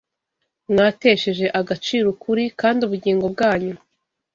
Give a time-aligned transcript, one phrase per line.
[0.71, 3.75] mwatesheje agaciro ukuri, kandi ubugingo bwanyu